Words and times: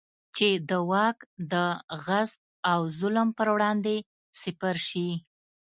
چې 0.35 0.47
د 0.69 0.71
واک 0.89 1.17
د 1.51 1.53
غصب 2.05 2.41
او 2.71 2.79
ظلم 2.99 3.27
پر 3.37 3.47
وړاندې 3.53 3.95
سپر 4.41 4.75
شي. 4.87 5.09